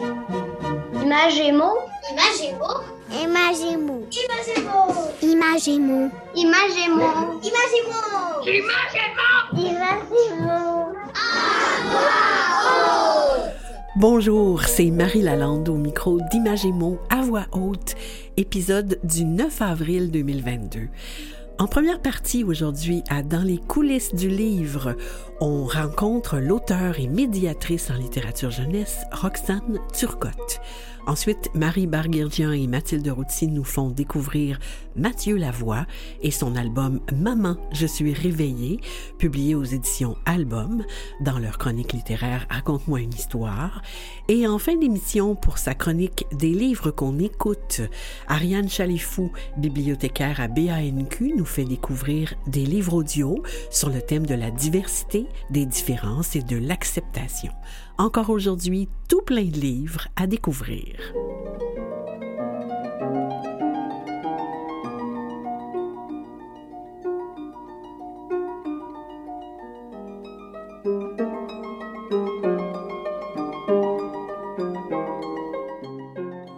[0.00, 1.68] Imagémo.
[2.10, 2.70] Imagémo.
[3.12, 4.06] Imagémo.
[4.10, 5.10] Imagémo.
[5.20, 6.10] Imagémo.
[6.34, 7.10] Imagémo.
[7.44, 7.90] Imagémo.
[9.52, 10.60] Imagémo.
[13.96, 17.94] Bonjour, c'est Marie Lalande au micro d'Imagémo à voix haute,
[18.38, 20.88] épisode du 9 avril 2022.
[21.60, 24.96] En première partie aujourd'hui, à Dans les coulisses du livre,
[25.42, 30.62] on rencontre l'auteur et médiatrice en littérature jeunesse, Roxane Turcotte.
[31.10, 34.60] Ensuite, Marie Barguirgian et Mathilde Routy nous font découvrir
[34.94, 35.84] Mathieu Lavoie
[36.22, 38.78] et son album Maman, je suis réveillée,
[39.18, 40.84] publié aux éditions Album.
[41.20, 43.82] Dans leur chronique littéraire Raconte-moi une histoire.
[44.28, 47.80] Et en fin d'émission, pour sa chronique Des livres qu'on écoute,
[48.28, 53.42] Ariane Chalifou, bibliothécaire à BANQ, nous fait découvrir des livres audio
[53.72, 57.50] sur le thème de la diversité, des différences et de l'acceptation.
[58.00, 60.96] Encore aujourd'hui, tout plein de livres à découvrir.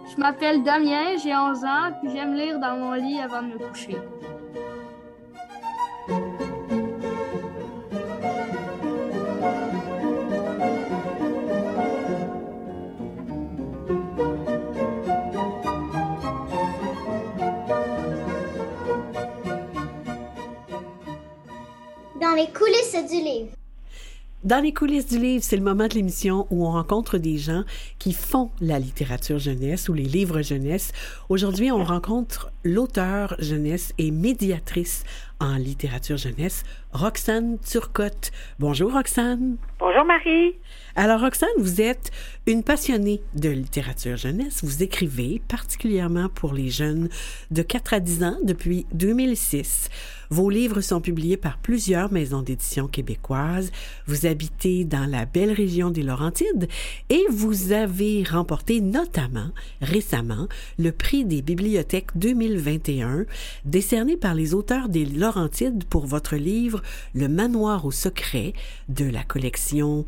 [0.07, 3.57] Je m'appelle Damien, j'ai 11 ans, puis j'aime lire dans mon lit avant de me
[3.57, 3.97] coucher.
[22.51, 23.51] Coulisses du livre.
[24.43, 27.63] Dans les coulisses du livre, c'est le moment de l'émission où on rencontre des gens
[27.97, 30.91] qui font la littérature jeunesse ou les livres jeunesse.
[31.29, 35.05] Aujourd'hui, on rencontre l'auteur jeunesse et médiatrice
[35.39, 38.31] en littérature jeunesse, Roxane Turcotte.
[38.59, 39.57] Bonjour Roxane.
[39.79, 40.55] Bonjour Marie.
[40.95, 42.11] Alors Roxane, vous êtes
[42.45, 44.63] une passionnée de littérature jeunesse.
[44.63, 47.09] Vous écrivez particulièrement pour les jeunes
[47.51, 49.89] de 4 à 10 ans depuis 2006.
[50.29, 53.71] Vos livres sont publiés par plusieurs maisons d'édition québécoises.
[54.07, 56.67] Vous habitez dans la belle région des Laurentides
[57.09, 59.49] et vous avez remporté notamment
[59.81, 60.47] récemment
[60.79, 63.25] le prix des bibliothèques 2021
[63.65, 65.32] décerné par les auteurs des Laurentides
[65.89, 66.81] pour votre livre
[67.13, 68.53] Le manoir au secret
[68.89, 70.05] de la collection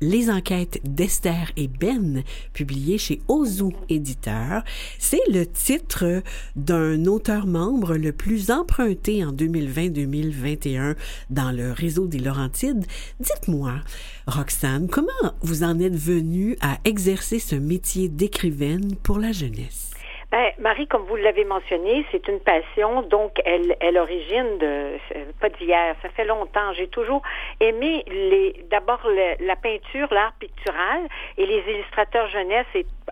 [0.00, 2.22] les enquêtes d'Esther et Ben,
[2.52, 4.62] publiées chez Ozu Éditeur.
[5.00, 6.22] C'est le titre
[6.54, 10.94] d'un auteur membre le plus emprunté en 2020-2021
[11.30, 12.86] dans le réseau des Laurentides.
[13.18, 13.74] Dites-moi,
[14.28, 19.90] Roxane, comment vous en êtes venue à exercer ce métier d'écrivaine pour la jeunesse?
[20.30, 24.98] Ben, Marie, comme vous l'avez mentionné, c'est une passion, donc elle, elle origine de
[25.40, 25.96] pas d'hier.
[26.02, 26.74] Ça fait longtemps.
[26.74, 27.22] J'ai toujours
[27.60, 29.00] aimé les d'abord
[29.40, 31.08] la peinture, l'art pictural
[31.38, 32.66] et les illustrateurs jeunesse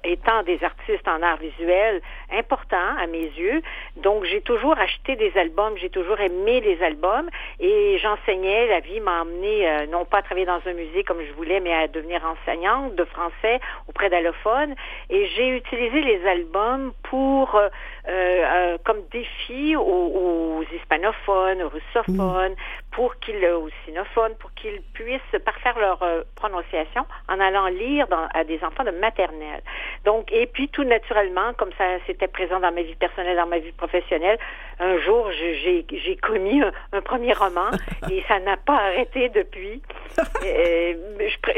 [0.05, 2.03] étant des artistes en art visuel
[2.33, 3.63] importants à mes yeux.
[3.97, 7.29] Donc j'ai toujours acheté des albums, j'ai toujours aimé les albums
[7.61, 8.67] et j'enseignais.
[8.69, 11.61] La vie m'a emmené euh, non pas à travailler dans un musée comme je voulais,
[11.61, 14.75] mais à devenir enseignante de français auprès d'allophones.
[15.11, 17.69] Et j'ai utilisé les albums pour euh,
[18.09, 22.55] euh, comme défi aux, aux, hispanophones, aux russophones,
[22.93, 28.29] pour qu'ils, aux sinophones, pour qu'ils puissent parfaire leur euh, prononciation en allant lire dans,
[28.33, 29.63] à des enfants de maternelle.
[30.07, 33.59] Donc, et puis tout naturellement, comme ça c'était présent dans ma vie personnelle, dans ma
[33.59, 34.39] vie professionnelle,
[34.79, 37.71] un jour j'ai, j'ai commis un, un, premier roman
[38.11, 39.83] et ça n'a pas arrêté depuis.
[40.45, 40.95] euh,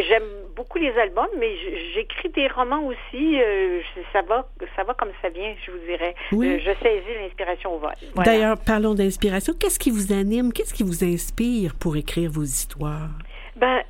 [0.09, 1.55] j'aime beaucoup les albums, mais
[1.95, 3.39] j'écris des romans aussi.
[3.39, 3.81] Euh,
[4.15, 6.15] ça va, ça va comme ça vient, je vous dirais.
[6.33, 6.49] Oui.
[6.49, 7.93] Euh, je saisis l'inspiration au vol.
[8.15, 8.33] Voilà.
[8.33, 9.53] D'ailleurs, parlons d'inspiration.
[9.61, 10.55] Qu'est-ce qui vous anime?
[10.55, 13.11] Qu'est-ce qui vous inspire pour écrire vos histoires?
[13.57, 13.83] Ben,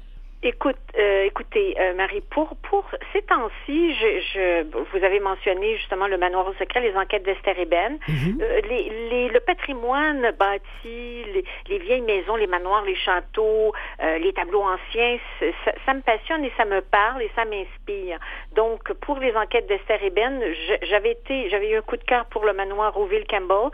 [0.44, 4.62] Écoute, euh, écoutez, euh, Marie, pour pour ces temps-ci, je, je,
[4.92, 8.42] vous avez mentionné justement le manoir au secret, les enquêtes d'Esther et Ben, mm -hmm.
[8.42, 13.72] euh, les, les, le patrimoine bâti, les, les, vieilles maisons, les manoirs, les châteaux,
[14.24, 15.18] les tableaux anciens,
[15.64, 18.18] ça, ça, me passionne et ça me parle et ça m'inspire.
[18.60, 20.34] Donc, pour les enquêtes d'Esther et Ben,
[20.90, 23.66] j'avais été, j'avais eu un coup de cœur pour le manoir Rouville Campbell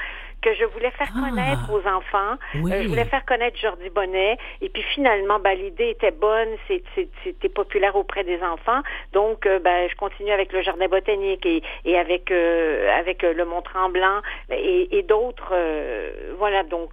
[0.44, 1.20] que je voulais faire Ah.
[1.30, 2.34] connaître aux enfants.
[2.56, 2.70] Oui.
[2.82, 4.36] je voulais faire connaître Jordi Bonnet.
[4.60, 8.82] Et puis finalement, ben, l'idée était bonne, c'était populaire auprès des enfants.
[9.12, 13.44] Donc, euh, ben, je continue avec le jardin botanique et, et avec euh, avec le
[13.46, 14.20] Mont Tremblant
[14.50, 15.52] et, et d'autres.
[15.52, 16.62] Euh, voilà.
[16.64, 16.92] Donc,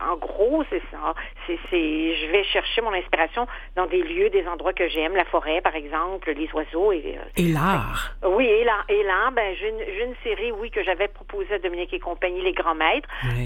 [0.00, 1.14] en gros, c'est ça.
[1.46, 1.58] C'est,
[2.14, 3.46] je vais chercher mon inspiration
[3.76, 7.18] dans des lieux, des endroits que j'aime, la forêt, par exemple, les oiseaux et.
[7.36, 8.14] et l'art.
[8.24, 8.84] Oui, et l'art.
[8.88, 9.32] Et l'art.
[9.32, 12.74] Ben, j'ai une, une, série, oui, que j'avais proposée à Dominique et compagnie, les grands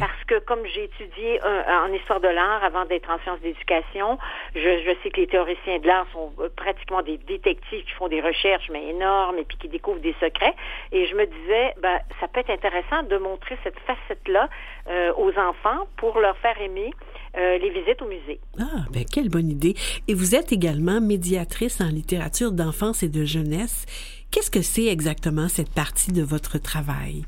[0.00, 4.18] parce que comme j'ai étudié euh, en histoire de l'art avant d'être en sciences d'éducation,
[4.54, 8.08] je, je sais que les théoriciens de l'art sont euh, pratiquement des détectives qui font
[8.08, 10.54] des recherches, mais énormes, et puis qui découvrent des secrets.
[10.92, 14.48] Et je me disais, ben, ça peut être intéressant de montrer cette facette-là
[14.88, 16.90] euh, aux enfants pour leur faire aimer
[17.36, 18.40] euh, les visites au musée.
[18.58, 19.74] Ah, ben quelle bonne idée.
[20.08, 23.84] Et vous êtes également médiatrice en littérature d'enfance et de jeunesse.
[24.30, 27.24] Qu'est-ce que c'est exactement cette partie de votre travail?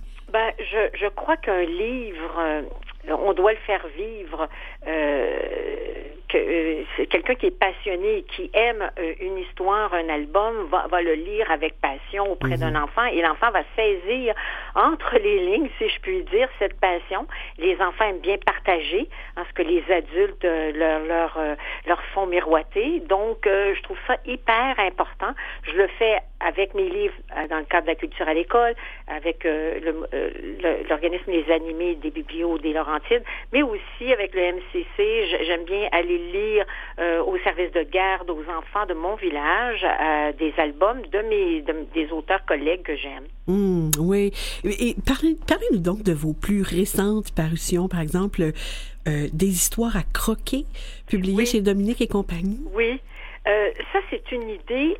[0.71, 2.63] Je, je crois qu'un livre, euh,
[3.11, 4.49] on doit le faire vivre.
[4.87, 10.67] Euh, que euh, c'est quelqu'un qui est passionné, qui aime euh, une histoire, un album,
[10.71, 14.35] va, va le lire avec passion auprès d'un enfant et l'enfant va saisir
[14.75, 17.27] entre les lignes, si je puis dire, cette passion.
[17.59, 21.55] Les enfants aiment bien partager hein, ce que les adultes euh, leur, leur, euh,
[21.87, 23.01] leur font miroiter.
[23.01, 25.33] Donc, euh, je trouve ça hyper important.
[25.65, 28.75] Je le fais avec mes livres euh, dans le cadre de la culture à l'école,
[29.09, 30.31] avec euh, le- euh,
[30.63, 35.45] le- l'organisme Les Animés des Biblios des Laurentides, mais aussi avec le MCC.
[35.45, 36.65] J'aime bien aller lire
[36.99, 41.63] euh, au service de garde aux enfants de mon village euh, des albums de mes
[41.63, 43.25] de- des auteurs collègues que j'aime.
[43.47, 44.33] Hmm, oui.
[44.65, 50.03] Et parlez, parlez-nous donc de vos plus récentes parutions, par exemple, euh, des histoires à
[50.13, 50.65] croquer,
[51.07, 51.47] publiées Oui.
[51.47, 52.61] chez Dominique et compagnie.
[52.75, 53.01] Oui,
[53.47, 54.97] ça c'est une idée.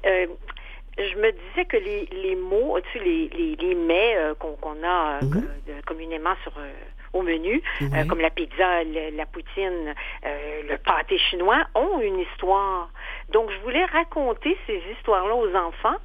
[0.99, 4.83] je me disais que les, les mots, tu les, les, les mets euh, qu'on qu'on
[4.85, 5.83] a euh, Mhm.
[5.87, 6.71] communément sur euh,
[7.13, 8.07] au menu, euh, Ouais.
[8.07, 9.95] comme la pizza, le- la poutine,
[10.27, 12.89] euh, le pâté chinois, ont une histoire.
[13.31, 15.97] Donc je voulais raconter ces histoires-là aux enfants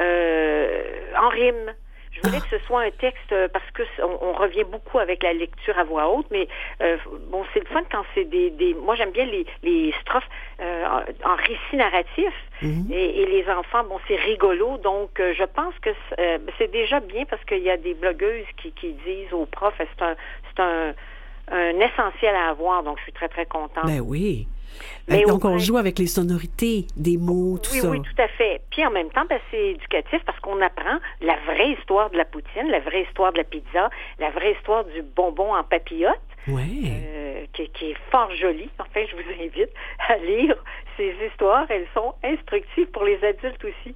[0.00, 0.82] euh,
[1.20, 1.74] en rime.
[2.14, 5.22] Je voulais que ce soit un texte euh, parce que on, on revient beaucoup avec
[5.22, 6.46] la lecture à voix haute, mais
[6.82, 6.98] euh,
[7.30, 8.74] bon, c'est le fun quand c'est des, des.
[8.74, 10.28] Moi, j'aime bien les, les strophes
[10.60, 10.84] euh,
[11.24, 12.34] en, en récit narratif.
[12.60, 12.88] Mhm.
[12.92, 14.76] Et, et les enfants, bon, c'est rigolo.
[14.76, 18.44] Donc, euh, je pense que c'est c'est déjà bien parce qu'il y a des blogueuses
[18.58, 20.14] qui, qui disent aux profs, c'est un,
[20.54, 20.94] c'est un,
[21.50, 22.82] un essentiel à avoir.
[22.82, 23.86] Donc, je suis très, très contente.
[23.86, 24.46] Ben oui.
[25.08, 27.90] Mais donc, on joue avec les sonorités des mots, tout oui, ça.
[27.90, 28.62] oui, tout à fait.
[28.70, 32.24] Puis en même temps, ben, c'est éducatif parce qu'on apprend la vraie histoire de la
[32.24, 36.18] poutine, la vraie histoire de la pizza, la vraie histoire du bonbon en papillote,
[36.48, 38.70] euh, qui, qui est fort jolie.
[38.78, 39.70] Enfin, je vous invite
[40.08, 40.56] à lire
[40.96, 41.66] ces histoires.
[41.68, 43.94] Elles sont instructives pour les adultes aussi.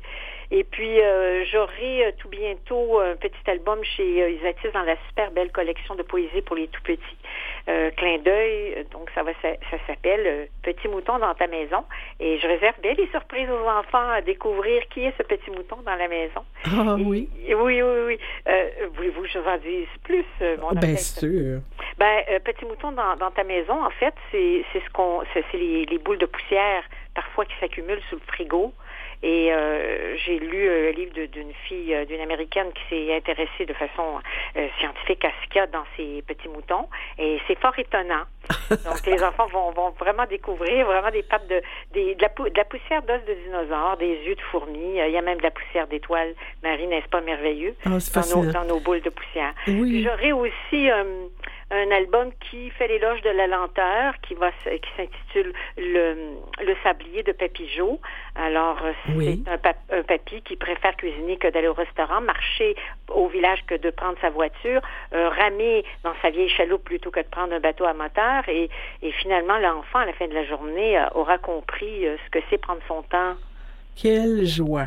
[0.51, 4.97] Et puis, euh, j'aurai euh, tout bientôt un petit album chez euh, Isatis dans la
[5.09, 7.01] super belle collection de poésie pour les tout petits.
[7.69, 11.47] Euh, clin d'œil, euh, donc ça va ça, ça s'appelle euh, Petit mouton dans ta
[11.49, 11.85] maison.
[12.21, 15.77] Et je réserve bien des surprises aux enfants à découvrir qui est ce petit mouton
[15.85, 16.45] dans la maison.
[16.65, 17.29] Ah Et- oui.
[17.49, 18.19] oui, oui, oui.
[18.49, 20.25] Euh, Voulez-vous que je vous en dise plus?
[20.43, 21.61] euh, mon Bien sûr.
[21.99, 25.45] Ben, euh, petit mouton dans, dans ta maison, en fait, c'est c'est ce qu'on, c'est
[25.51, 26.83] c'est les, les boules de poussière
[27.15, 28.73] parfois qui s'accumulent sous le frigo.
[29.29, 33.67] Et euh, j'ai lu euh, le livre d'une fille, euh, d'une américaine qui s'est intéressée
[33.67, 34.21] de façon
[34.57, 36.87] euh, scientifique à ce qu'il y a dans ces petits moutons.
[37.19, 38.23] Et c'est fort étonnant.
[38.71, 41.61] Donc les enfants vont, vont vraiment découvrir vraiment des pattes de,
[41.93, 45.01] des, de, la, pou- de la poussière d'os de dinosaures, des yeux de fourmis.
[45.01, 46.35] Euh, Il y a même de la poussière d'étoiles.
[46.63, 47.75] Marie, n'est-ce pas merveilleux?
[47.85, 49.53] Ah, dans, nos, dans nos boules de poussière.
[49.67, 49.91] Oui.
[49.91, 51.27] Puis J'aurai aussi euh,
[51.71, 56.15] un album qui fait l'éloge de la lenteur, qui va qui s'intitule le,
[56.65, 58.01] le sablier de Papy-Jo.
[58.37, 59.45] Alors euh, c'est Oui.
[59.49, 62.77] un, pap- un papy qui préfère cuisiner que d'aller au restaurant, marcher
[63.09, 64.81] au village que de prendre sa voiture,
[65.13, 68.49] euh, ramer dans sa vieille chaloupe plutôt que de prendre un bateau à moteur.
[68.49, 68.71] Et,
[69.03, 72.59] et finalement, l'enfant, à la fin de la journée, euh, aura compris ce que c'est
[72.59, 73.35] prendre son temps.
[74.01, 74.87] Quelle joie.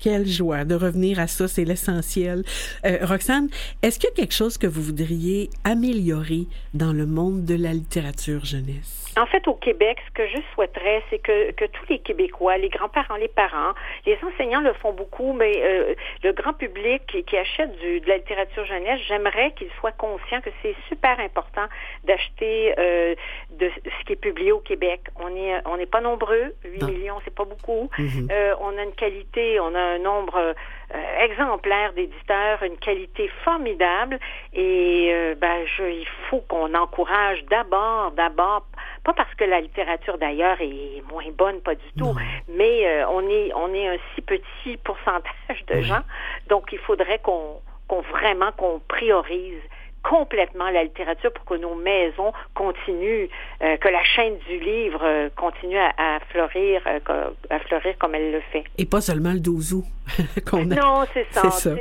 [0.00, 2.44] Quelle joie de revenir à ça, c'est l'essentiel.
[2.84, 3.48] Euh, Roxane,
[3.82, 7.72] est-ce qu'il y a quelque chose que vous voudriez améliorer dans le monde de la
[7.72, 9.07] littérature jeunesse?
[9.18, 12.68] En fait, au Québec, ce que je souhaiterais, c'est que, que tous les Québécois, les
[12.68, 13.72] grands-parents, les parents,
[14.06, 18.08] les enseignants le font beaucoup, mais euh, le grand public qui, qui achète du, de
[18.08, 21.66] la littérature jeunesse, j'aimerais qu'il soit conscient que c'est super important
[22.04, 23.14] d'acheter euh,
[23.50, 25.00] de ce qui est publié au Québec.
[25.16, 26.88] On est on n'est pas nombreux, 8 Non.
[26.88, 27.90] millions, c'est pas beaucoup.
[27.98, 28.28] Mhm.
[28.30, 30.54] Euh, on a une qualité, on a un nombre
[30.94, 34.18] euh, exemplaire d'éditeurs, une qualité formidable.
[34.54, 38.66] Et euh, ben, je, il faut qu'on encourage d'abord, d'abord,
[39.04, 42.14] pas parce que la littérature d'ailleurs est moins bonne, pas du tout, Non.
[42.48, 45.82] mais euh, on est on est un si petit pourcentage de Oui.
[45.84, 46.02] gens,
[46.48, 49.60] donc il faudrait qu'on qu'on vraiment qu'on priorise
[50.02, 53.28] complètement la littérature pour que nos maisons continuent,
[53.62, 58.14] euh, que la chaîne du livre euh, continue à, à fleurir, euh, à fleurir comme
[58.14, 58.64] elle le fait.
[58.78, 59.84] Et pas seulement le 12 août.
[60.50, 60.74] qu'on a.
[60.74, 61.50] Non, c'est ça.
[61.50, 61.74] Ça.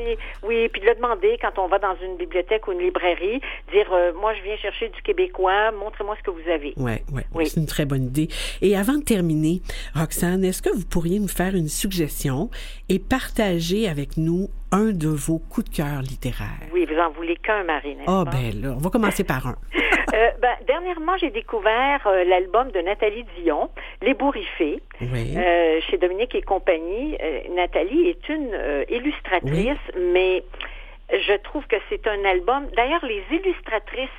[0.43, 3.39] Oui, puis de le demander quand on va dans une bibliothèque ou une librairie,
[3.71, 3.87] dire
[4.19, 6.73] moi je viens chercher du québécois, montrez-moi ce que vous avez.
[6.75, 7.47] Ouais, ouais, Oui.
[7.47, 8.27] c'est une très bonne idée.
[8.61, 9.61] Et avant de terminer,
[9.95, 12.49] Roxane, est-ce que vous pourriez nous faire une suggestion
[12.89, 16.59] et partager avec nous un de vos coups de cœur littéraires?
[16.73, 18.31] Oui, vous en voulez qu'un, Marie, n'est-ce Ah pas?
[18.31, 19.55] ben là, on va commencer par un.
[20.13, 23.69] Euh, ben, dernièrement, j'ai découvert euh, l'album de Nathalie Dion,
[24.01, 25.35] Les Bourriffés, Oui.
[25.37, 27.17] euh, chez Dominique et compagnie.
[27.53, 28.57] Nathalie est une
[28.89, 30.43] illustratrice, mais
[31.11, 32.67] je trouve que c'est un album.
[32.77, 34.09] D'ailleurs, les illustratrices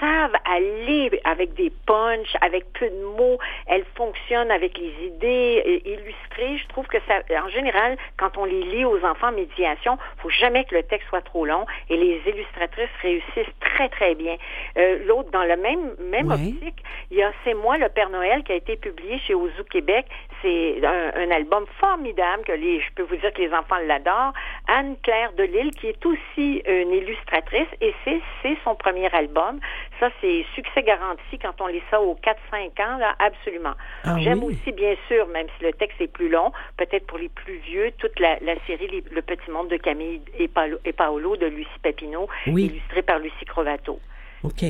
[0.00, 3.38] savent aller avec des punchs, avec peu de mots.
[3.66, 6.58] Elles fonctionnent avec les idées illustrées.
[6.58, 10.30] Je trouve que ça, en général, quand on les lit aux enfants en médiation, faut
[10.30, 14.36] jamais que le texte soit trop long et les illustratrices réussissent très, très bien.
[14.76, 18.42] Euh, L'autre, dans le même, même optique, il y a C'est moi le Père Noël
[18.44, 20.06] qui a été publié chez Ozu Québec.
[20.42, 24.32] C'est un, un album formidable que les, je peux vous dire que les enfants l'adorent.
[24.68, 28.20] Anne-Claire Delille, qui est aussi une illustratrice, et c'est,
[28.64, 29.60] son premier album.
[30.00, 33.74] Ça, c'est succès garanti quand on lit ça aux 4-5 ans, là, absolument.
[34.04, 34.54] Ah J'aime oui?
[34.60, 37.92] aussi, bien sûr, même si le texte est plus long, peut-être pour les plus vieux,
[37.98, 41.46] toute la, la série Les- Le Petit Monde de Camille et Paolo, et Paolo de
[41.46, 42.66] Lucie Papineau, Oui.
[42.66, 44.00] illustré par Lucie Crovato.
[44.42, 44.62] OK.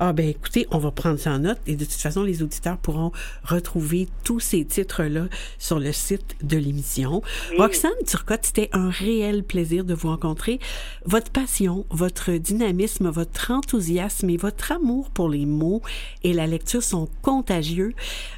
[0.00, 2.78] Ah ben écoutez, on va prendre ça en note et de toute façon, les auditeurs
[2.78, 3.10] pourront
[3.42, 5.24] retrouver tous ces titres-là
[5.58, 7.22] sur le site de l'émission.
[7.50, 7.56] Oui.
[7.58, 10.60] Roxane Turcotte, c'était un réel plaisir de vous rencontrer.
[11.04, 15.82] Votre passion, votre dynamisme, votre enthousiasme et votre amour pour les mots
[16.22, 17.94] et la lecture sont contagieux.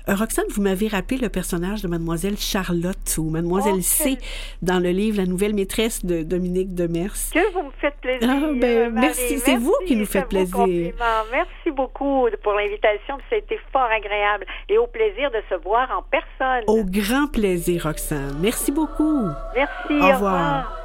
[0.09, 4.19] Euh, Roxane, vous m'avez rappelé le personnage de Mademoiselle Charlotte ou Mademoiselle Oh, C
[4.63, 7.15] dans le livre La nouvelle maîtresse de Dominique Demers.
[7.33, 8.29] Que vous me faites plaisir.
[8.31, 9.39] Ah, ben, merci.
[9.39, 10.95] C'est vous qui nous faites plaisir.
[11.31, 13.17] Merci beaucoup pour l'invitation.
[13.19, 16.65] puis Ça a été fort agréable et au plaisir de se voir en personne.
[16.67, 18.37] Au grand plaisir, Roxane.
[18.41, 19.29] Merci beaucoup.
[19.55, 20.01] Merci.
[20.01, 20.80] Au revoir.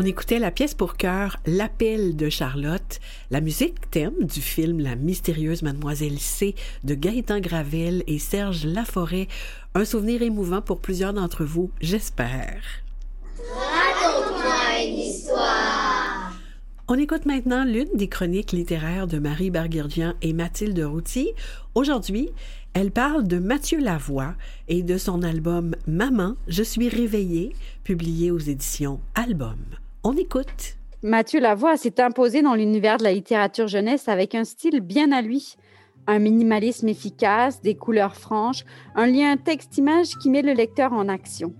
[0.00, 3.00] On écoutait la pièce pour chœur L'appel de Charlotte,
[3.32, 9.26] la musique thème du film La mystérieuse mademoiselle C de Gaëtan Gravel et Serge Laforêt.
[9.74, 12.62] Un souvenir émouvant pour plusieurs d'entre vous, j'espère.
[13.56, 16.32] Raconte-moi une histoire.
[16.86, 21.32] On écoute maintenant l'une des chroniques littéraires de Marie Barguirdian et Mathilde Routy.
[21.74, 22.30] Aujourd'hui,
[22.72, 24.36] elle parle de Mathieu Lavoie
[24.68, 27.52] et de son album Maman, je suis réveillée,
[27.82, 29.58] publié aux éditions Album.
[30.04, 30.76] On écoute.
[31.02, 35.22] Mathieu Lavoie s'est imposé dans l'univers de la littérature jeunesse avec un style bien à
[35.22, 35.56] lui.
[36.06, 38.64] Un minimalisme efficace, des couleurs franches,
[38.94, 41.52] un lien texte-image qui met le lecteur en action.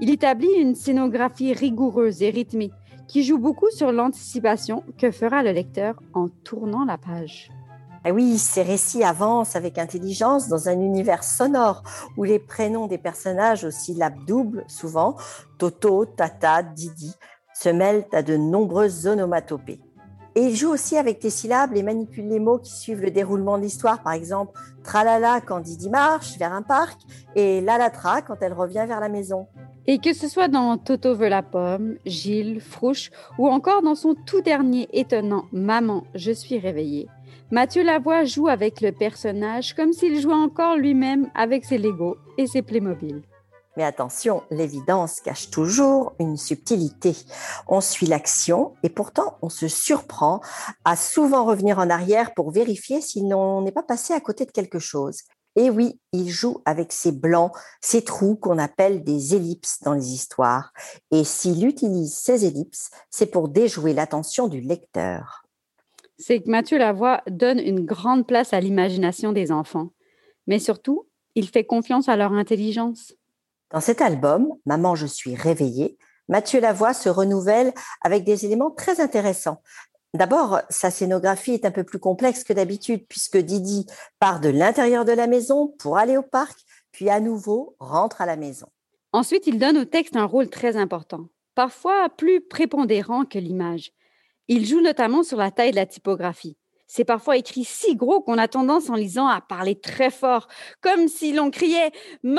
[0.00, 2.70] Il établit une scénographie rigoureuse et rythmée
[3.08, 7.50] qui joue beaucoup sur l'anticipation que fera le lecteur en tournant la page.
[8.06, 11.82] Eh oui, ces récits avancent avec intelligence dans un univers sonore
[12.16, 15.16] où les prénoms des personnages aux syllabes doubles, souvent
[15.58, 17.14] Toto, Tata, Didi,
[17.54, 19.80] se mêlent à de nombreuses onomatopées.
[20.36, 23.56] Et il joue aussi avec les syllabes et manipule les mots qui suivent le déroulement
[23.56, 24.02] de l'histoire.
[24.02, 27.00] Par exemple, tralala quand Didi marche vers un parc
[27.36, 29.46] et lalatra quand elle revient vers la maison.
[29.86, 34.14] Et que ce soit dans Toto veut la pomme, Gilles, Frouche ou encore dans son
[34.26, 37.08] tout dernier étonnant Maman, je suis réveillée,
[37.50, 42.46] Mathieu Lavoie joue avec le personnage comme s'il jouait encore lui-même avec ses Legos et
[42.46, 43.22] ses Playmobil.
[43.76, 47.16] Mais attention, l'évidence cache toujours une subtilité.
[47.66, 50.40] On suit l'action et pourtant on se surprend
[50.84, 54.52] à souvent revenir en arrière pour vérifier si l'on n'est pas passé à côté de
[54.52, 55.22] quelque chose.
[55.56, 60.12] Et oui, il joue avec ces blancs, ces trous qu'on appelle des ellipses dans les
[60.12, 60.72] histoires.
[61.12, 65.44] Et s'il utilise ces ellipses, c'est pour déjouer l'attention du lecteur.
[66.18, 69.90] C'est que Mathieu Lavoie donne une grande place à l'imagination des enfants.
[70.46, 73.14] Mais surtout, il fait confiance à leur intelligence.
[73.74, 79.00] Dans cet album, Maman, je suis réveillée, Mathieu Lavoie se renouvelle avec des éléments très
[79.00, 79.60] intéressants.
[80.14, 83.84] D'abord, sa scénographie est un peu plus complexe que d'habitude puisque Didi
[84.20, 86.56] part de l'intérieur de la maison pour aller au parc,
[86.92, 88.68] puis à nouveau rentre à la maison.
[89.12, 91.26] Ensuite, il donne au texte un rôle très important,
[91.56, 93.90] parfois plus prépondérant que l'image.
[94.46, 96.56] Il joue notamment sur la taille de la typographie.
[96.96, 100.46] C'est parfois écrit si gros qu'on a tendance en lisant à parler très fort,
[100.80, 101.90] comme si l'on criait
[102.22, 102.38] Maman,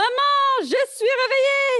[0.61, 1.09] je suis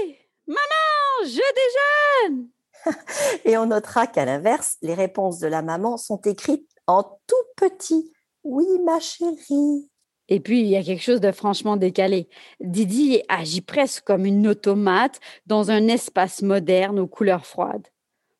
[0.04, 2.48] réveillée Maman, je déjeune
[3.46, 8.12] Et on notera qu'à l'inverse, les réponses de la maman sont écrites en tout petit.
[8.44, 9.90] Oui, ma chérie.
[10.28, 12.28] Et puis, il y a quelque chose de franchement décalé.
[12.60, 17.88] Didi agit presque comme une automate dans un espace moderne aux couleurs froides.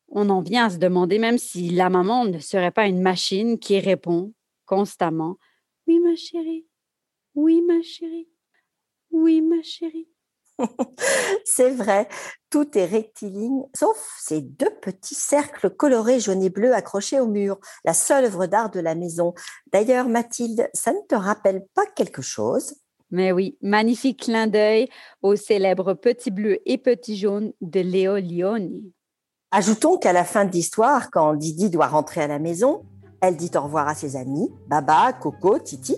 [0.09, 3.59] On en vient à se demander même si la maman ne serait pas une machine
[3.59, 4.31] qui répond
[4.67, 5.37] constamment
[5.87, 6.67] Oui, ma chérie.
[7.33, 8.29] Oui, ma chérie.
[9.09, 10.07] Oui, ma chérie.
[11.45, 12.07] C'est vrai,
[12.49, 17.59] tout est rectiligne, sauf ces deux petits cercles colorés jaune et bleu accrochés au mur,
[17.85, 19.33] la seule œuvre d'art de la maison.
[19.71, 22.75] D'ailleurs, Mathilde, ça ne te rappelle pas quelque chose?
[23.09, 24.89] Mais oui, magnifique clin d'œil
[25.21, 28.91] au célèbre petit bleu et petit jaune de Léo Lioni.
[29.51, 32.83] Ajoutons qu'à la fin de l'histoire, quand Didi doit rentrer à la maison,
[33.21, 35.95] elle dit au revoir à ses amis, Baba, Coco, Titi.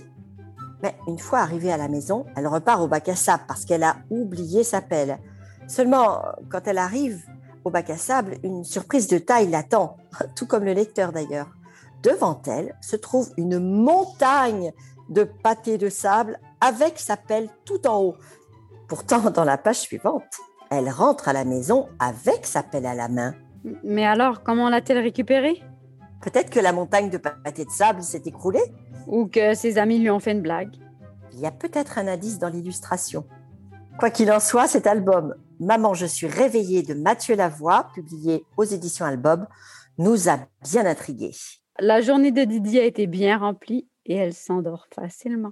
[0.82, 3.84] Mais une fois arrivée à la maison, elle repart au bac à sable parce qu'elle
[3.84, 5.20] a oublié sa pelle.
[5.68, 7.22] Seulement, quand elle arrive
[7.66, 9.98] au bac à sable, une surprise de taille l'attend,
[10.36, 11.50] tout comme le lecteur d'ailleurs.
[12.02, 14.72] Devant elle se trouve une montagne
[15.10, 18.16] de pâté de sable avec sa pelle tout en haut.
[18.88, 23.10] Pourtant, dans la page suivante, elle rentre à la maison avec sa pelle à la
[23.10, 23.36] main.
[23.84, 25.62] Mais alors, comment l'a-t-elle récupérée?
[26.22, 28.64] Peut-être que la montagne de pâté de sable s'est écroulée.
[29.08, 30.76] Ou que ses amis lui ont fait une blague.
[31.34, 33.26] Il y a peut-être un indice dans l'illustration.
[33.98, 38.64] Quoi qu'il en soit, cet album Maman, je suis réveillée de Mathieu Lavoie, publié aux
[38.64, 39.46] éditions Album,
[39.98, 41.36] nous a bien intrigués.
[41.80, 45.52] La journée de Didi a été bien remplie et elle s'endort facilement.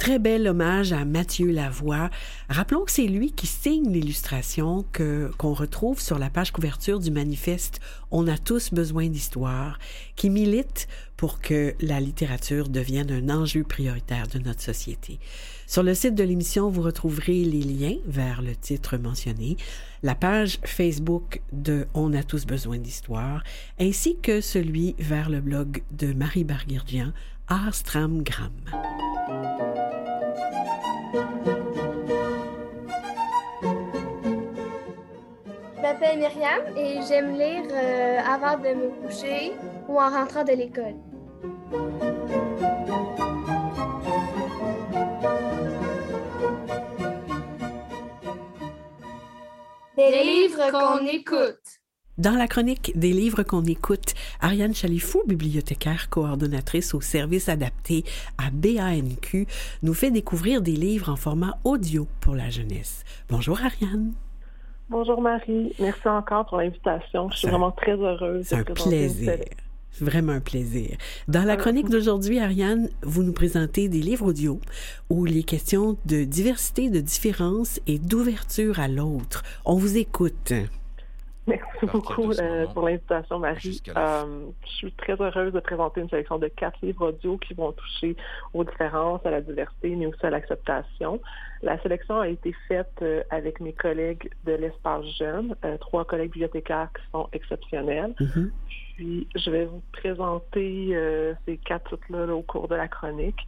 [0.00, 2.08] Très bel hommage à Mathieu Lavoie.
[2.48, 7.10] Rappelons que c'est lui qui signe l'illustration que qu'on retrouve sur la page couverture du
[7.10, 9.78] manifeste On a tous besoin d'histoire,
[10.16, 15.18] qui milite pour que la littérature devienne un enjeu prioritaire de notre société.
[15.66, 19.58] Sur le site de l'émission, vous retrouverez les liens vers le titre mentionné,
[20.02, 23.44] la page Facebook de On a tous besoin d'histoire,
[23.78, 27.12] ainsi que celui vers le blog de Marie Barguirdian,
[27.48, 28.50] Arstramgram.
[29.30, 29.69] Je
[35.92, 39.52] m'appelle Myriam et j'aime lire euh, avant de me coucher
[39.88, 40.94] ou en rentrant de l'école.
[49.96, 51.58] Des livres qu'on écoute.
[52.18, 58.04] Dans la chronique des livres qu'on écoute, Ariane Chalifou, bibliothécaire coordonnatrice au service adapté
[58.38, 59.46] à BANQ,
[59.82, 63.02] nous fait découvrir des livres en format audio pour la jeunesse.
[63.28, 64.12] Bonjour Ariane.
[64.90, 67.30] Bonjour Marie, merci encore pour l'invitation.
[67.30, 68.44] Je suis vraiment très heureuse.
[68.44, 69.38] C'est un plaisir.
[70.00, 70.96] Vraiment un plaisir.
[71.28, 74.58] Dans la chronique d'aujourd'hui, Ariane, vous nous présentez des livres audio
[75.08, 79.44] où les questions de diversité, de différence et d'ouverture à l'autre.
[79.64, 80.52] On vous écoute.
[81.50, 83.82] Merci beaucoup euh, pour l'invitation, Marie.
[83.96, 87.72] Euh, je suis très heureuse de présenter une sélection de quatre livres audio qui vont
[87.72, 88.16] toucher
[88.54, 91.20] aux différences, à la diversité, mais aussi à l'acceptation.
[91.62, 96.88] La sélection a été faite euh, avec mes collègues de l'espace jeune, trois collègues bibliothécaires
[96.96, 98.14] qui sont exceptionnels.
[98.20, 98.50] Mm-hmm.
[98.96, 100.96] Puis, je vais vous présenter
[101.46, 103.46] ces quatre titres-là au cours de la chronique.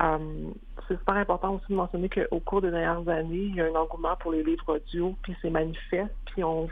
[0.00, 0.54] Um,
[0.88, 3.74] c'est super important aussi de mentionner qu'au cours des dernières années, il y a un
[3.74, 6.68] engouement pour les livres audio, puis c'est manifeste, puis on,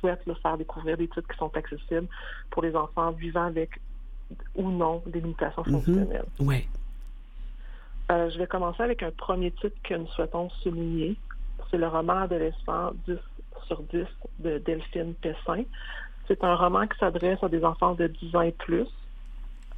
[0.00, 2.08] souhaite le faire découvrir des titres qui sont accessibles
[2.50, 3.80] pour les enfants vivant avec
[4.56, 5.72] ou non des limitations mm-hmm.
[5.72, 6.24] fonctionnelles.
[6.40, 6.66] Ouais.
[8.10, 11.16] Euh, je vais commencer avec un premier titre que nous souhaitons souligner.
[11.70, 13.16] C'est le roman adolescent 10
[13.66, 14.04] sur 10
[14.40, 15.62] de Delphine Pessin.
[16.26, 18.86] C'est un roman qui s'adresse à des enfants de 10 ans et plus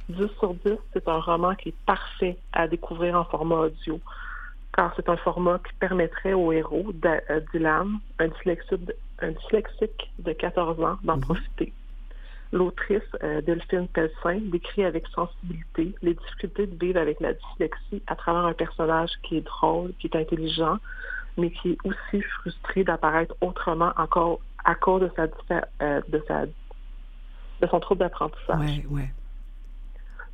[0.09, 3.99] 10 sur 10, c'est un roman qui est parfait à découvrir en format audio,
[4.73, 10.97] car c'est un format qui permettrait au héros, euh, Dylan, un dyslexique, de 14 ans,
[11.03, 11.21] d'en mhm.
[11.21, 11.73] profiter.
[12.51, 18.15] L'autrice euh, Delphine Pelsin décrit avec sensibilité les difficultés de vivre avec la dyslexie à
[18.15, 20.77] travers un personnage qui est drôle, qui est intelligent,
[21.37, 25.11] mais qui est aussi frustré d'apparaître autrement encore à cause de
[25.47, 28.59] sa, euh, de sa de son trouble d'apprentissage.
[28.59, 29.09] Ouais, ouais.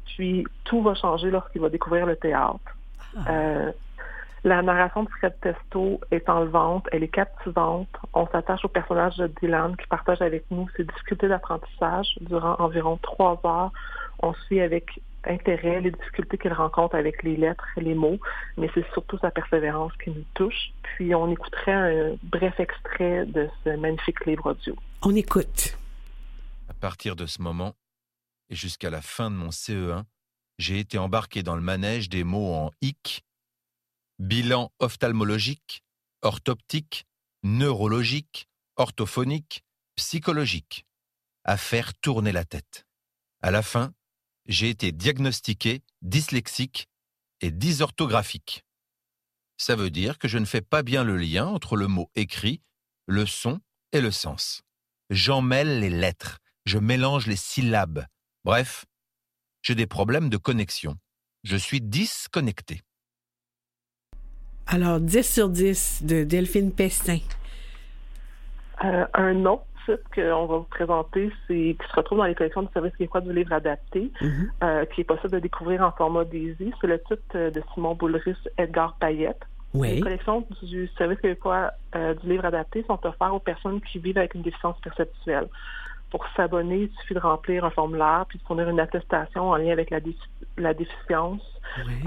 [0.06, 2.60] Puis tout va changer lorsqu'il va découvrir le théâtre.
[3.18, 3.30] Ah.
[3.30, 3.72] Euh,
[4.46, 7.90] la narration de Fred Testo est enlevante, elle est captivante.
[8.14, 13.00] On s'attache au personnage de Dylan qui partage avec nous ses difficultés d'apprentissage durant environ
[13.02, 13.72] trois heures.
[14.20, 18.20] On suit avec intérêt les difficultés qu'il rencontre avec les lettres et les mots,
[18.58, 20.72] mais c'est surtout sa persévérance qui nous touche.
[20.84, 24.76] Puis on écouterait un bref extrait de ce magnifique livre audio.
[25.02, 25.76] On écoute.
[26.70, 27.74] À partir de ce moment,
[28.50, 30.04] et jusqu'à la fin de mon CE1,
[30.58, 33.24] j'ai été embarqué dans le manège des mots en hic,
[34.20, 35.84] bilan ophtalmologique,
[36.22, 37.06] orthoptique,
[37.44, 39.64] neurologique, orthophonique,
[39.96, 40.86] psychologique,
[41.44, 42.86] à faire tourner la tête.
[43.42, 43.94] À la fin,
[44.48, 46.88] j'ai été diagnostiqué dyslexique
[47.42, 48.64] et dysorthographique.
[49.58, 52.62] Ça veut dire que je ne fais pas bien le lien entre le mot écrit,
[53.08, 54.64] le son et le sens.
[55.10, 58.06] J'en mêle les lettres, je mélange les syllabes,
[58.46, 58.86] Bref,
[59.64, 60.94] j'ai des problèmes de connexion.
[61.44, 62.82] Je suis disconnecté.
[64.68, 67.18] Alors, 10 sur 10 de Delphine Pestin.
[68.84, 72.62] Euh, un autre titre qu'on va vous présenter, c'est qui se retrouve dans les collections
[72.62, 74.50] du service québécois du livre adapté, mm-hmm.
[74.64, 76.72] euh, qui est possible de découvrir en format Daisy.
[76.80, 79.42] C'est le titre de Simon Boulris, Edgar Payette.
[79.74, 79.96] Oui.
[79.96, 84.20] Les collections du service québécois euh, du livre adapté sont offertes aux personnes qui vivent
[84.20, 85.48] avec une déficience perceptuelle
[86.12, 89.72] pour s'abonner, il suffit de remplir un formulaire puis de fournir une attestation en lien
[89.72, 90.00] avec la,
[90.58, 91.42] la déficience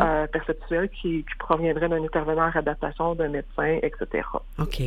[0.01, 4.27] euh, perceptuelle qui, proviendrait d'un intervenant en adaptation, d'un médecin, etc.
[4.59, 4.81] OK.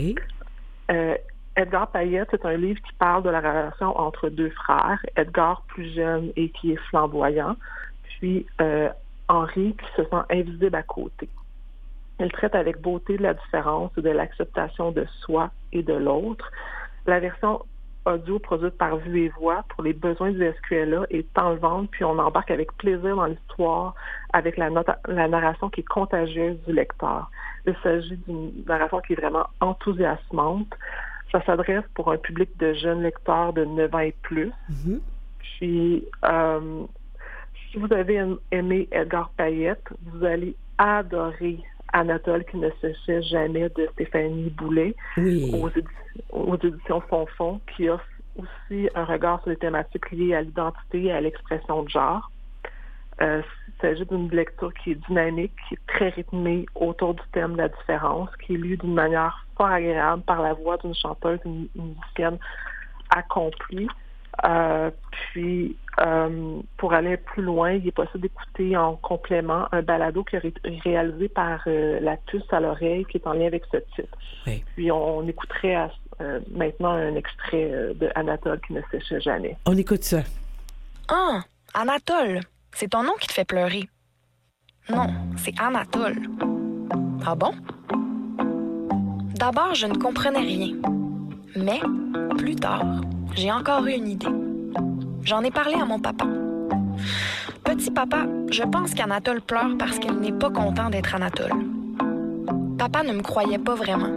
[0.92, 1.16] Euh,
[1.56, 5.94] Edgar Payette, c'est un livre qui parle de la relation entre deux frères, Edgar plus
[5.94, 7.58] jeune et qui est flamboyant,
[8.04, 8.90] puis euh,
[9.28, 11.30] Henri qui se sent invisible à côté.
[12.18, 16.52] Elle traite avec beauté de la différence et de l'acceptation de soi et de l'autre.
[17.06, 17.62] La version
[18.06, 22.04] audio produite par Vue et Voix pour les besoins du SQLA est en vente, puis
[22.04, 23.96] on embarque avec plaisir dans l'histoire
[24.34, 24.70] avec la,
[25.08, 27.30] la narration qui est contagieuse du lecteur.
[27.66, 30.74] Il s'agit d'une narration qui est vraiment enthousiasmante.
[31.32, 34.52] Ça s'adresse pour un public de jeunes lecteurs de 9 ans et plus.
[34.70, 35.00] Mm-hmm.
[35.40, 36.84] Puis, euh,
[37.72, 41.60] si vous avez aimé Edgar Payette, vous allez adorer
[41.94, 44.96] Anatole qui ne se fait jamais de Stéphanie Boulet
[46.32, 48.06] aux, éditions Fonfon, qui offre
[48.38, 52.32] aussi un regard sur les thématiques liées à l'identité et à l'expression de genre.
[53.22, 57.54] Euh, il s'agit d'une lecture qui est dynamique, qui est très rythmée autour du thème
[57.54, 61.40] de la différence, qui est lue d'une manière fort agréable par la voix d'une chanteuse,
[61.46, 62.40] une musicienne
[63.16, 63.88] accomplie.
[64.46, 70.24] Euh, puis, euh, pour aller plus loin, il est possible d'écouter en complément un balado
[70.24, 73.78] qui est réalisé par euh, la puce à l'oreille qui est en lien avec ce
[73.96, 74.18] titre.
[74.76, 75.90] Puis, on, écouterait
[76.56, 79.58] maintenant un extrait de Anatole qui ne séchait jamais.
[79.66, 80.22] On écoute ça.
[81.10, 81.42] Ah,
[81.74, 82.42] Anatole,
[82.74, 83.90] c'est ton nom qui te fait pleurer.
[84.90, 86.18] Non, c'est Anatole.
[87.26, 87.54] Ah bon?
[89.36, 90.76] D'abord, je ne comprenais rien.
[91.56, 91.82] Mais,
[92.38, 92.86] plus tard,
[93.36, 94.28] j'ai encore eu une idée.
[95.24, 96.26] J'en ai parlé à mon papa.
[97.64, 101.52] Petit papa, je pense qu'Anatole pleure parce qu'il n'est pas content d'être Anatole.
[102.78, 104.10] Papa ne me croyait pas vraiment.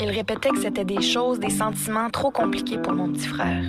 [0.00, 3.64] Il répétait que c'était des choses, des sentiments trop compliqués pour mon petit frère.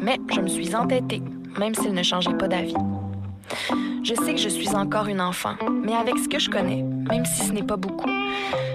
[0.00, 1.22] Mais je me suis entêtée,
[1.58, 2.74] même s'il ne changeait pas d'avis.
[4.02, 7.24] Je sais que je suis encore une enfant, mais avec ce que je connais, même
[7.24, 8.10] si ce n'est pas beaucoup,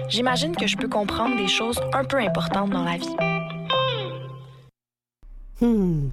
[0.08, 3.16] j'imagine que je peux comprendre des choses un peu importantes dans la vie.
[5.60, 6.08] Hmm.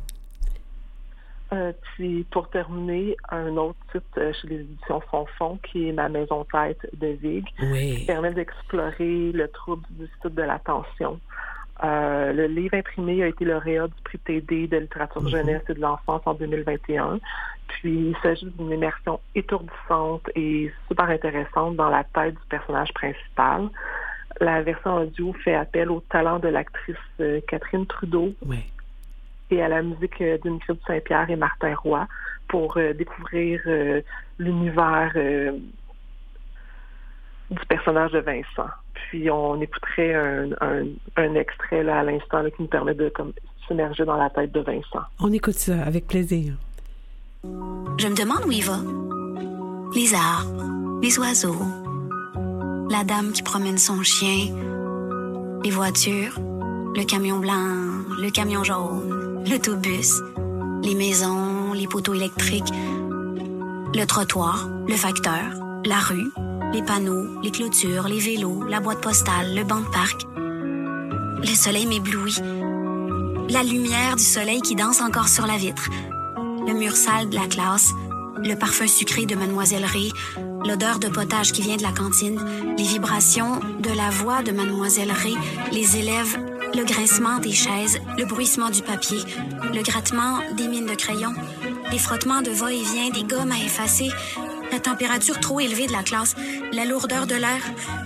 [1.54, 6.08] Euh, puis pour terminer, un autre titre euh, chez les éditions Fonfon qui est Ma
[6.08, 11.20] maison tête de Vig, qui permet d'explorer le trouble du site de l'attention.
[11.84, 15.30] Euh, le livre imprimé a été lauréat du prix TD de littérature mhm.
[15.30, 17.20] jeunesse et de l'enfance en 2021.
[17.68, 23.70] Puis il s'agit d'une immersion étourdissante et super intéressante dans la tête du personnage principal.
[24.40, 28.34] La version audio fait appel au talent de l'actrice euh, Catherine Trudeau
[29.50, 32.08] et à la musique euh, d'Ingrid Saint-Pierre et Martin Roy
[32.48, 33.62] pour découvrir
[34.38, 35.14] l'univers
[37.52, 38.70] du personnage de Vincent.
[38.94, 43.34] Puis on écouterait un, extrait là, à l'instant qui nous permet de comme,
[43.68, 45.04] s'immerger dans la tête de Vincent.
[45.20, 46.54] On écoute ça avec plaisir.
[47.44, 48.80] Je me demande où il va.
[49.94, 51.66] Les arbres, les oiseaux,
[52.90, 54.56] la dame qui promène son chien,
[55.64, 56.40] les voitures,
[56.96, 60.22] le camion blanc, le camion jaune, l'autobus,
[60.84, 62.72] les maisons, les poteaux électriques,
[63.94, 65.44] le trottoir, le facteur,
[65.86, 66.32] la rue,
[66.74, 70.26] les panneaux, les clôtures, les vélos, la boîte postale, le banc de parc.
[70.38, 72.38] Le soleil m'éblouit.
[73.50, 75.90] La lumière du soleil qui danse encore sur la vitre.
[76.68, 77.92] Le mur sale de la classe.
[78.38, 80.10] Le parfum sucré de Mademoiselle Ré.
[80.66, 82.40] L'odeur de potage qui vient de la cantine.
[82.78, 85.34] Les vibrations de la voix de Mademoiselle Ré.
[85.72, 86.38] Les élèves.
[86.74, 88.00] Le grincement des chaises.
[88.18, 89.20] Le bruissement du papier.
[89.74, 91.34] Le grattement des mines de crayon.
[91.92, 94.10] Les frottements de va-et-vient des gommes à effacer
[94.72, 96.36] la température trop élevée de la classe,
[96.72, 97.62] la lourdeur de l'air,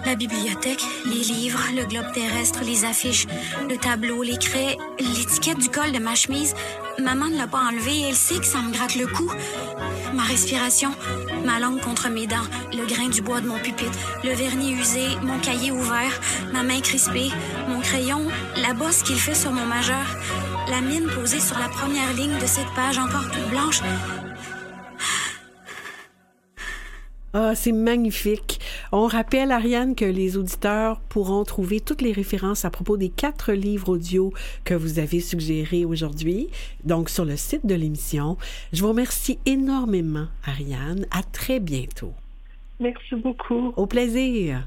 [0.05, 3.27] la bibliothèque, les livres, le globe terrestre, les affiches,
[3.69, 6.55] le tableau, les craies, l'étiquette du col de ma chemise.
[6.99, 9.29] Maman ne l'a pas enlevé, elle sait que ça me gratte le cou.
[10.13, 10.91] Ma respiration,
[11.43, 15.07] ma langue contre mes dents, le grain du bois de mon pupitre, le vernis usé,
[15.21, 16.19] mon cahier ouvert,
[16.53, 17.29] ma main crispée,
[17.67, 18.25] mon crayon,
[18.57, 20.05] la bosse qu'il fait sur mon majeur,
[20.69, 23.81] la mine posée sur la première ligne de cette page encore toute blanche,
[27.37, 28.61] Ah, c'est magnifique.
[28.93, 33.51] On rappelle, Ariane, que les auditeurs pourront trouver toutes les références à propos des quatre
[33.51, 34.31] livres audio
[34.63, 36.47] que vous avez suggérés aujourd'hui,
[36.85, 38.37] donc sur le site de l'émission.
[38.71, 41.07] Je vous remercie énormément, Ariane.
[41.11, 42.13] À très bientôt.
[42.79, 43.73] Merci beaucoup.
[43.75, 44.65] Au plaisir.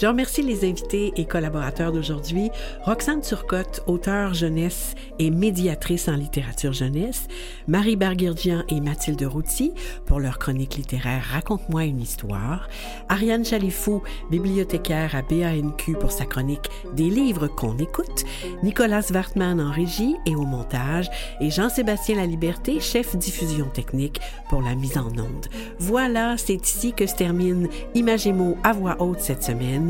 [0.00, 2.50] Je remercie les invités et collaborateurs d'aujourd'hui.
[2.84, 7.28] Roxane Turcotte, auteure jeunesse et médiatrice en littérature jeunesse.
[7.68, 9.74] Marie Barguirdian et Mathilde Routy
[10.06, 12.66] pour leur chronique littéraire Raconte-moi une histoire.
[13.10, 18.24] Ariane Chalifou, bibliothécaire à BANQ pour sa chronique Des livres qu'on écoute.
[18.62, 21.10] Nicolas Wartman en régie et au montage.
[21.42, 25.46] Et Jean-Sébastien Laliberté, chef diffusion technique pour la mise en onde.
[25.78, 29.89] Voilà, c'est ici que se termine Imagémo à voix haute cette semaine.